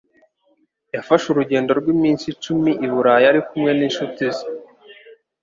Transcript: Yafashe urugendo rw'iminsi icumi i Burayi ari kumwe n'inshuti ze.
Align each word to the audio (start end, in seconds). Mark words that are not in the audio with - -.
Yafashe 0.95 1.25
urugendo 1.29 1.71
rw'iminsi 1.79 2.25
icumi 2.33 2.71
i 2.85 2.87
Burayi 2.91 3.25
ari 3.31 3.41
kumwe 3.47 3.71
n'inshuti 3.73 4.25
ze. 4.35 4.45